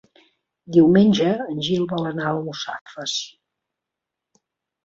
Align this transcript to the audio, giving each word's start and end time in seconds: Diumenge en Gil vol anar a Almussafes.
Diumenge 0.77 1.27
en 1.43 1.59
Gil 1.67 1.85
vol 1.93 2.09
anar 2.13 2.25
a 2.31 2.31
Almussafes. 2.39 3.15